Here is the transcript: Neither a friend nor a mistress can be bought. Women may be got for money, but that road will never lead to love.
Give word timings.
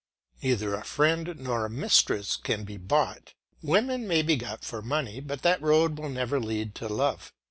Neither 0.41 0.73
a 0.73 0.83
friend 0.83 1.35
nor 1.37 1.63
a 1.63 1.69
mistress 1.69 2.35
can 2.35 2.63
be 2.63 2.77
bought. 2.77 3.35
Women 3.61 4.07
may 4.07 4.23
be 4.23 4.35
got 4.35 4.63
for 4.65 4.81
money, 4.81 5.19
but 5.19 5.43
that 5.43 5.61
road 5.61 5.99
will 5.99 6.09
never 6.09 6.39
lead 6.39 6.73
to 6.81 6.87
love. 6.87 7.31